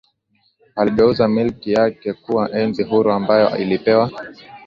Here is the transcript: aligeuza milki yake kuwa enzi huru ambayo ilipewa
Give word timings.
aligeuza 0.75 1.27
milki 1.27 1.71
yake 1.71 2.13
kuwa 2.13 2.51
enzi 2.51 2.83
huru 2.83 3.11
ambayo 3.11 3.57
ilipewa 3.57 4.11